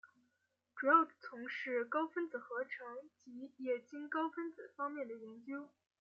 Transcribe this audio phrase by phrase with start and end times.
[0.75, 5.69] 主要从事高分子合成及液晶高分子方面的研究。